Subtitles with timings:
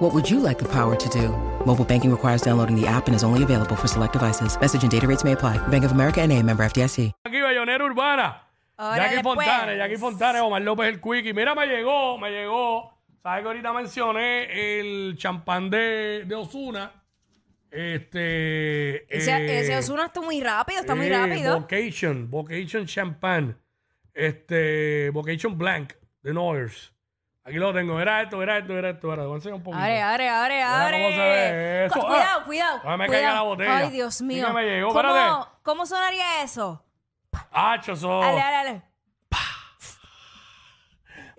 [0.00, 1.28] What would you like the power to do?
[1.66, 4.58] Mobile banking requires downloading the app and is only available for select devices.
[4.58, 5.58] Message and data rates may apply.
[5.68, 7.12] Bank of America and a member FDIC.
[7.26, 8.40] Aquí Bayonera Urbana.
[8.78, 9.46] Ahora Jackie después.
[9.46, 11.34] Fontana, Jackie Fontana, Omar López el Quickie.
[11.34, 12.94] Mira, me llegó, me llegó.
[13.22, 16.90] ¿Sabes que ahorita mencioné el champán de, de Osuna?
[17.70, 19.04] Este.
[19.14, 21.60] Ese, eh, ese Ozuna está muy rápido, está muy eh, rápido.
[21.60, 23.54] Vocation, Vocation Champagne.
[24.14, 25.10] Este.
[25.10, 26.90] Vocation Blanc de Noyers.
[27.44, 27.98] Aquí lo tengo.
[28.00, 29.12] Era esto, era esto, era esto.
[29.12, 29.22] Era.
[29.24, 29.82] Voy a enseñar un poquito.
[29.82, 30.96] Abre, abre, abre, Mira abre.
[31.02, 31.94] cómo se ve eso.
[31.94, 32.08] Cu- Ah.
[32.10, 32.80] Cuidado, cuidado.
[32.84, 33.10] No me cuidado.
[33.24, 33.76] caiga la botella.
[33.78, 34.52] Ay, Dios mío.
[34.52, 35.46] Me llegó, ¿Cómo, espérate.
[35.62, 36.84] ¿Cómo sonaría eso?
[37.52, 38.20] Hacho, eso.
[38.20, 38.82] Dale, dale, dale.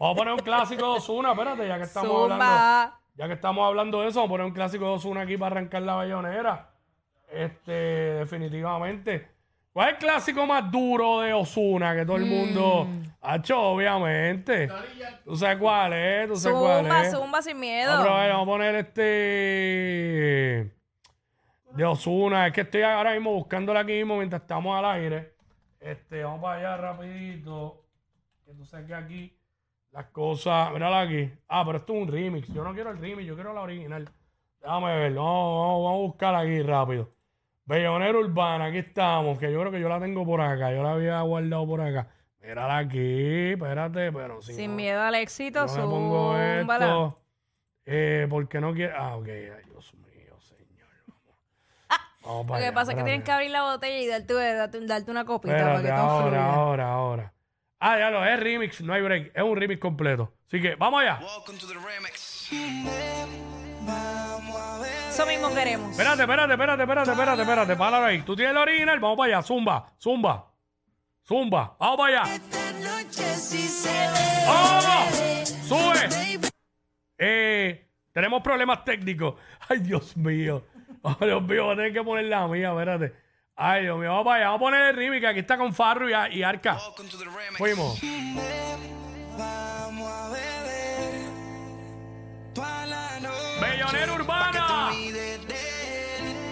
[0.00, 2.44] Vamos a poner un clásico de Osuna, espérate, ya que estamos hablando.
[2.44, 3.00] Zumba.
[3.16, 5.56] Ya que estamos hablando de eso, vamos a poner un clásico de Osuna aquí para
[5.56, 6.70] arrancar la bayonera.
[7.32, 9.32] Este, definitivamente.
[9.72, 12.86] ¿Cuál es el clásico más duro de Osuna que todo el mundo
[13.20, 13.60] ha hecho?
[13.60, 14.68] Obviamente.
[15.24, 16.28] ¿Tú sabes cuál es?
[16.28, 17.12] ¿Tú sabes cuál Zumba, es?
[17.12, 17.96] zumba sin miedo.
[17.96, 20.72] No, pero a ver, vamos a poner este
[21.72, 22.46] de Osuna.
[22.46, 25.34] Es que estoy ahora mismo buscándola aquí mismo mientras estamos al aire.
[25.80, 27.84] Este, vamos para allá rapidito.
[28.44, 29.38] Que tú sabes que aquí
[29.92, 30.72] las cosas.
[30.72, 31.30] Mírala aquí.
[31.48, 32.48] Ah, pero esto es un remix.
[32.52, 34.08] Yo no quiero el remix, yo quiero la original.
[34.60, 35.14] Déjame ver.
[35.14, 37.10] Vamos, vamos, vamos a buscarla aquí rápido.
[37.64, 39.38] Bellonera Urbana, aquí estamos.
[39.38, 40.72] Que yo creo que yo la tengo por acá.
[40.72, 42.08] Yo la había guardado por acá.
[42.48, 43.50] Mírala aquí.
[43.52, 47.18] Espérate, pero si Sin no- miedo al éxito, no me pongo esto.
[47.84, 48.94] Eh, porque no quiere.
[48.96, 49.26] Ah, ok.
[49.28, 50.88] Ay, Dios mío, señor.
[51.06, 51.36] Vamos,
[52.24, 54.32] Vamos Lo para que allá, pasa es que tienes que abrir la botella y darte,
[54.32, 56.46] darte, darte una copita para Espérate, que todo ahora, fluya.
[56.54, 57.32] ahora, ahora.
[57.80, 59.32] Ah, ya lo es remix, no hay break.
[59.34, 60.32] Es un remix completo.
[60.46, 61.18] Así que vamos allá.
[61.20, 62.50] Welcome to the remix.
[65.10, 65.90] Eso mismo queremos.
[65.90, 67.76] Espérate, espérate, espérate, espérate, espérate, espérate.
[67.76, 68.22] Páralo ahí.
[68.22, 69.42] Tú tienes el original, vamos para allá.
[69.42, 70.47] Zumba, zumba.
[71.28, 72.40] Zumba, vamos para allá.
[74.46, 75.48] ¡Vamos!
[75.68, 76.48] ¡Sube!
[77.18, 79.34] Eh, tenemos problemas técnicos.
[79.68, 80.64] Ay, Dios mío.
[81.02, 83.12] Ay, Dios mío, voy a tener que poner la mía, espérate.
[83.54, 84.46] Ay, Dios mío, vamos para allá.
[84.46, 86.78] Vamos a poner el remix, aquí está con Farro y, Arca.
[87.58, 88.00] Fuimos.
[89.36, 90.28] Vamos a.
[93.60, 94.92] Bellonera Urbana.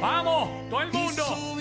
[0.00, 1.51] Vamos, todo el mundo.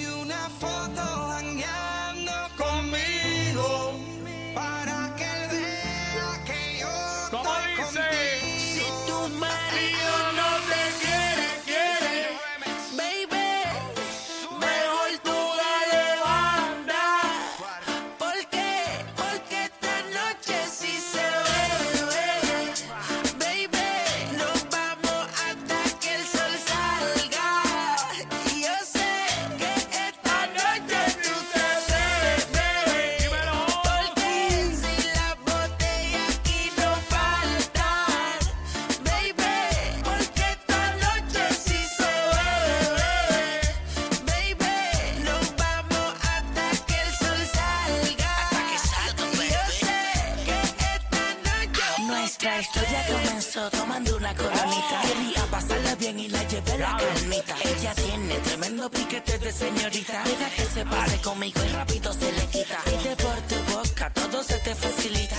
[56.82, 57.56] Calmita.
[57.64, 60.24] Ella tiene tremendo piquete de señorita.
[60.24, 62.78] Deja que se pase conmigo y rápido se le quita.
[62.86, 65.38] Pide por tu boca, todo se te facilita.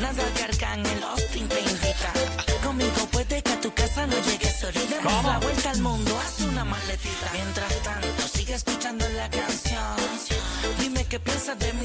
[0.00, 2.12] Nada que Arcángel Austin te invita.
[2.64, 4.96] Conmigo puede que a tu casa no llegues ahorita.
[5.02, 7.30] Damos la vuelta al mundo, haz una maletita.
[7.32, 9.96] Mientras tanto, sigue escuchando la canción.
[10.80, 11.77] Dime qué piensas de mi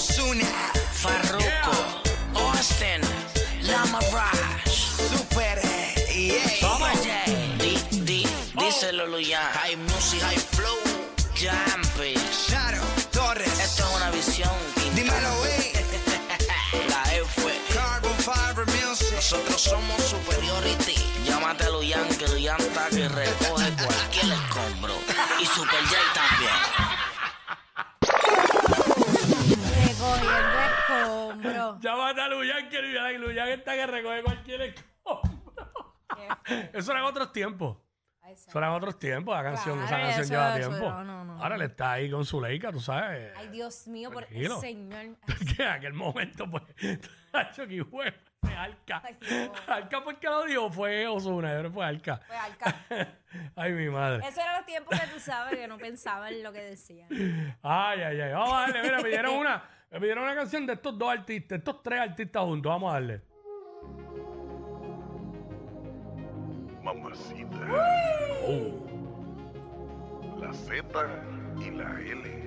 [0.00, 0.46] Ozuna,
[1.02, 1.76] Farruko,
[2.34, 3.02] Austin,
[3.68, 5.60] Lama Rush, super,
[6.58, 7.28] J.
[7.58, 7.76] Di,
[8.06, 8.24] di,
[8.56, 9.44] díselo, Luyan.
[9.52, 10.78] High music, high flow,
[11.36, 12.14] Jumpy.
[12.32, 12.80] Shadow
[13.12, 14.56] Torres, Esto es una visión.
[14.94, 15.72] dímelo, wey.
[16.88, 17.44] La F.
[17.74, 19.12] Carbon Fiber Music.
[19.14, 20.94] Nosotros somos Superiority.
[21.26, 23.06] Llámate a Luyan, que Luyan está que
[31.78, 31.80] escombros.
[31.82, 35.96] Llámate a Luyan, que Luyan, Luyan está que recoge cualquier escombro.
[36.72, 37.78] Eso eran otros tiempos.
[38.28, 39.34] Eso eran otros tiempos.
[39.36, 40.90] La canción, esa Claro, canción eso- lleva eso- tiempo.
[40.90, 41.42] no, no, no.
[41.42, 43.32] Ahora él está ahí con su leica, tú sabes.
[43.36, 44.60] Ay, Dios mío, por el Tranquilo.
[44.60, 45.16] señor.
[45.56, 46.62] que en aquel momento, pues,
[47.32, 48.14] Tacho, que fue
[48.56, 49.02] Alca.
[49.04, 49.74] Ay, no.
[49.74, 50.70] Alca, ¿por qué lo dijo?
[50.70, 52.20] Fue Osuna, pero fue Alca.
[52.26, 52.76] Fue Alca.
[53.56, 54.22] Ay, mi madre.
[54.24, 57.08] Esos eran los tiempos que tú sabes que no pensaba en lo que decían.
[57.62, 58.32] Ay, ay, ay.
[58.32, 61.58] Vamos a darle, mira, me pidieron una, me pidieron una canción de estos dos artistas,
[61.58, 62.70] estos tres artistas juntos.
[62.70, 63.20] Vamos a darle.
[66.82, 67.58] Mamacita.
[70.38, 70.84] La Z
[71.60, 72.40] y la L.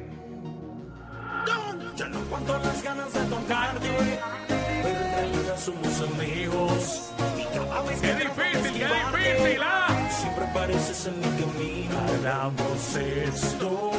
[1.95, 7.13] Ya no cuento las ganas de tocarte, pero en realidad somos amigos.
[7.37, 9.61] Y cada vez que ¡Qué difícil, qué difícil!
[9.63, 10.09] ¡Ah!
[10.09, 11.99] Siempre apareces en mi camino.
[12.19, 13.91] Hagamos esto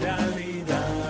[0.00, 1.03] realidad.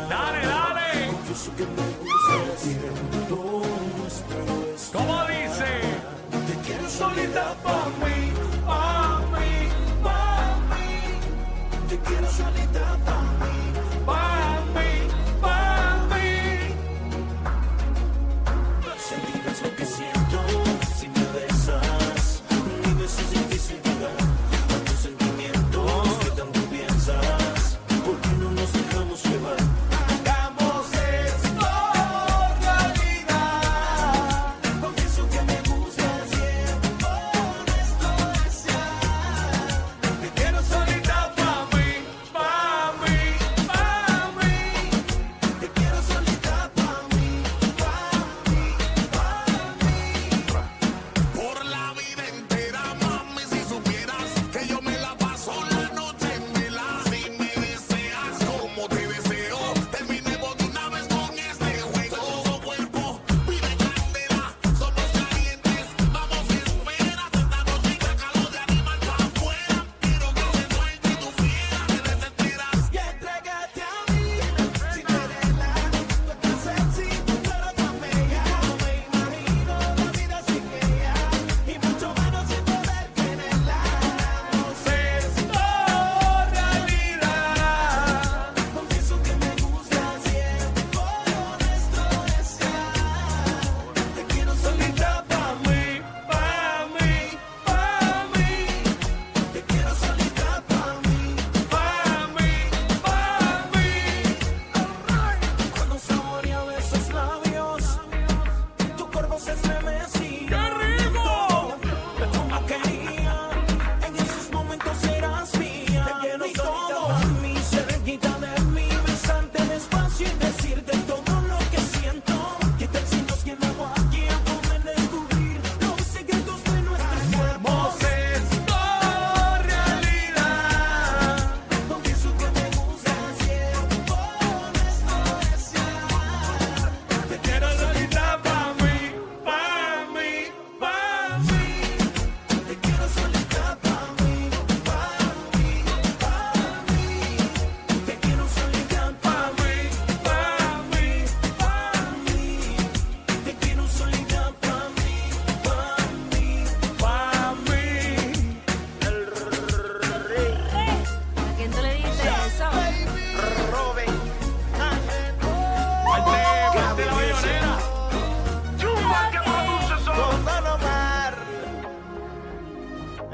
[4.92, 5.66] ¿Cómo dice?
[6.46, 8.32] Te quiero solita pa' mí,
[8.64, 9.68] pa' mí,
[10.04, 10.86] pa' mí.
[11.88, 13.23] Te quiero solita pa' mí,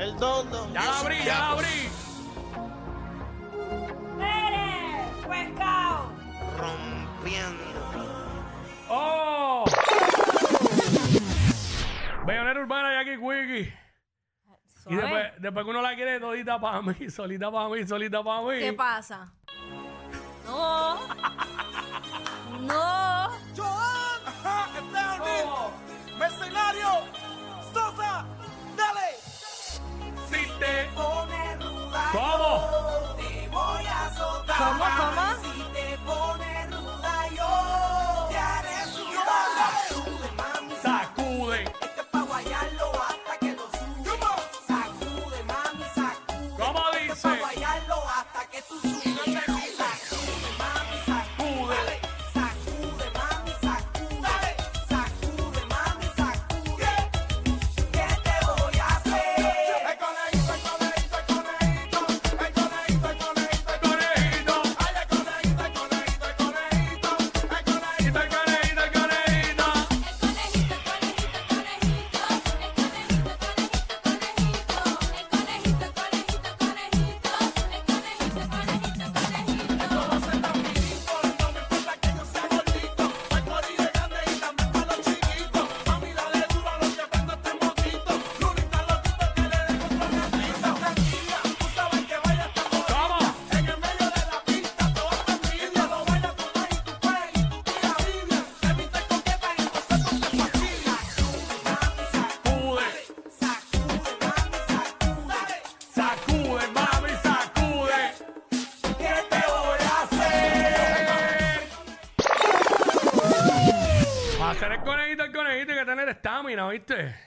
[0.00, 0.66] El dono.
[0.72, 1.90] Ya la abrí, ya la abrí.
[4.18, 5.26] ¡Eres!
[5.28, 6.12] ¡Pescado!
[6.56, 7.64] Rompiendo.
[8.88, 9.64] ¡Oh!
[12.24, 13.74] Bayonera urbana y aquí Quickie.
[14.86, 18.40] Y después, después que uno la quiere todita para mí, solita para mí, solita para
[18.40, 18.58] mí.
[18.58, 19.30] ¿Qué pasa?
[20.46, 20.98] No.
[22.62, 23.30] No.
[26.18, 26.88] Mercenario,
[27.72, 28.26] Sosa,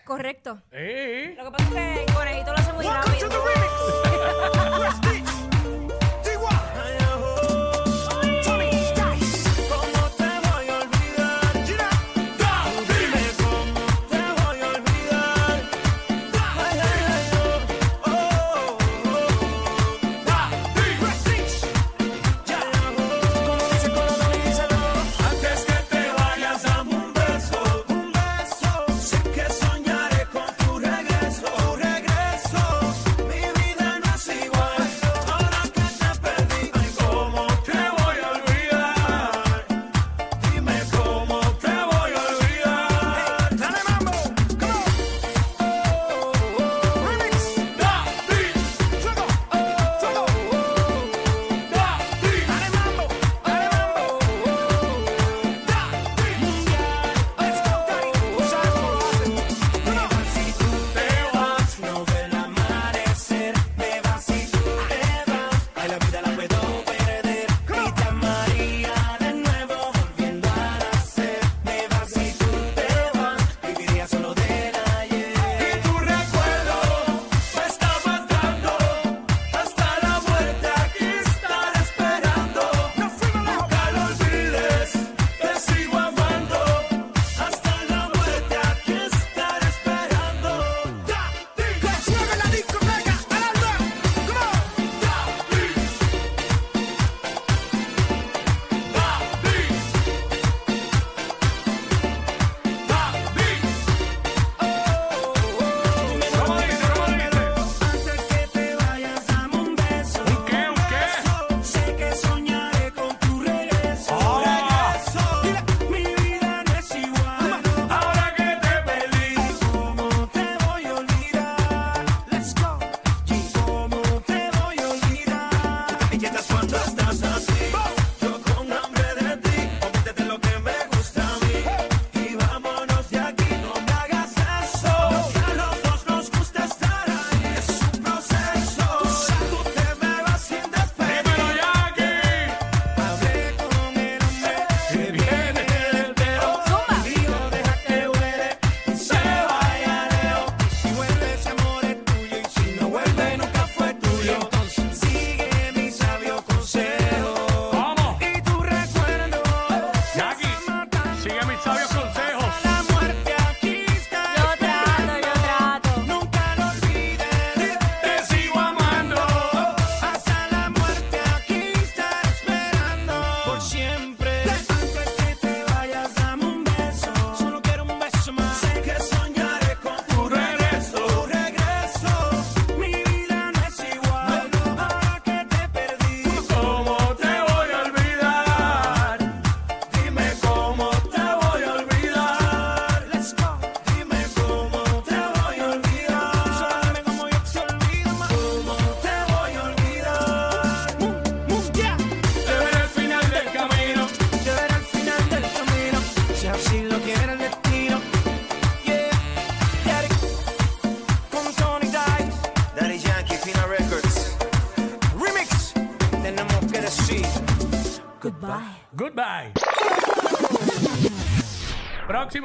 [0.06, 0.62] Correcto.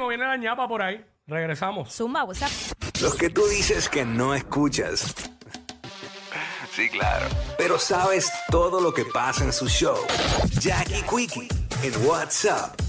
[0.07, 1.03] viene la ñapa por ahí.
[1.27, 1.93] Regresamos.
[1.93, 2.73] Zumba, what's?
[3.01, 5.13] Los que tú dices que no escuchas.
[6.71, 7.27] Sí, claro.
[7.57, 9.97] Pero sabes todo lo que pasa en su show.
[10.59, 11.47] Jackie Quickie
[11.83, 12.88] en WhatsApp